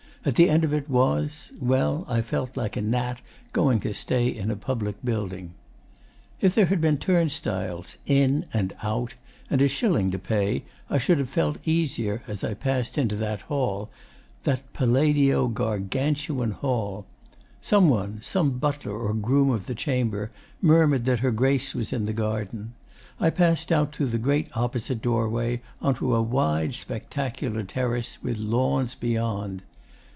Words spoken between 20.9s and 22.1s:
that her Grace was in